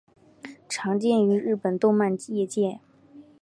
[0.67, 2.79] 常见于日本动漫业界。